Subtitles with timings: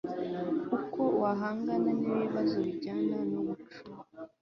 [0.77, 3.93] uko wahangana n ibibazo bijyana no gucura